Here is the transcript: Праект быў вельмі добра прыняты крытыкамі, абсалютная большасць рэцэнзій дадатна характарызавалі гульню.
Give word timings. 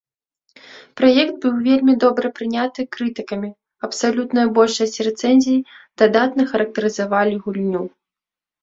Праект 1.01 1.35
быў 1.43 1.53
вельмі 1.67 1.93
добра 2.05 2.27
прыняты 2.39 2.85
крытыкамі, 2.97 3.49
абсалютная 3.89 4.47
большасць 4.59 5.01
рэцэнзій 5.11 5.65
дадатна 6.05 6.43
характарызавалі 6.55 7.35
гульню. 7.47 7.83